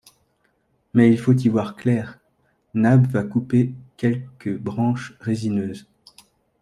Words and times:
Mais 0.95 1.11
il 1.11 1.19
faut 1.19 1.33
y 1.37 1.47
voir 1.47 1.75
clair.— 1.75 2.17
Nab, 2.73 3.05
va 3.11 3.23
couper 3.23 3.71
quelques 3.97 4.57
branches 4.57 5.15
résineuses. 5.19 5.87